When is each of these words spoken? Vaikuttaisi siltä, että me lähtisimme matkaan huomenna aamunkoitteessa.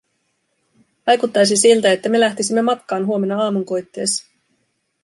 Vaikuttaisi 1.07 1.57
siltä, 1.57 1.91
että 1.91 2.09
me 2.09 2.19
lähtisimme 2.19 2.61
matkaan 2.61 3.05
huomenna 3.05 3.43
aamunkoitteessa. 3.43 4.27